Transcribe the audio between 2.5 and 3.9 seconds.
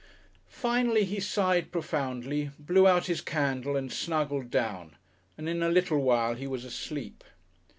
blew out his candle